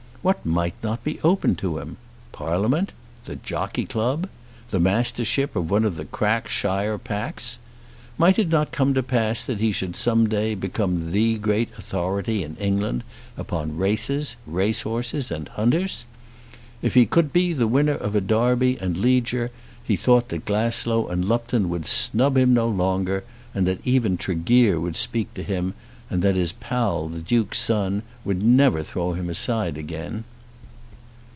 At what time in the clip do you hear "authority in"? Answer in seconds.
11.75-12.55